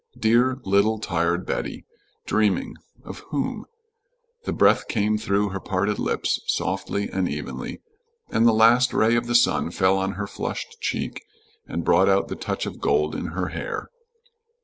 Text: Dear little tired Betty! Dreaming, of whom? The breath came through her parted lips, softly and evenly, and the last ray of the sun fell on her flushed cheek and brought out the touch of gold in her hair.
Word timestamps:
Dear 0.17 0.57
little 0.63 0.97
tired 0.97 1.45
Betty! 1.45 1.85
Dreaming, 2.25 2.73
of 3.03 3.19
whom? 3.29 3.67
The 4.45 4.51
breath 4.51 4.87
came 4.87 5.19
through 5.19 5.49
her 5.49 5.59
parted 5.59 5.99
lips, 5.99 6.39
softly 6.47 7.07
and 7.11 7.29
evenly, 7.29 7.81
and 8.31 8.47
the 8.47 8.51
last 8.51 8.93
ray 8.95 9.15
of 9.15 9.27
the 9.27 9.35
sun 9.35 9.69
fell 9.69 9.99
on 9.99 10.13
her 10.13 10.25
flushed 10.25 10.77
cheek 10.81 11.23
and 11.67 11.85
brought 11.85 12.09
out 12.09 12.29
the 12.29 12.35
touch 12.35 12.65
of 12.65 12.81
gold 12.81 13.13
in 13.13 13.27
her 13.27 13.49
hair. 13.49 13.91